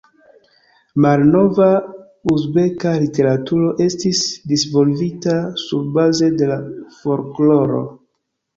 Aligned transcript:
Malnova 1.05 1.67
uzbeka 2.35 2.95
literaturo 3.03 3.69
estis 3.87 4.23
disvolvita 4.55 5.39
surbaze 5.67 6.33
de 6.43 6.51
la 6.57 6.61
folkloro. 6.99 7.87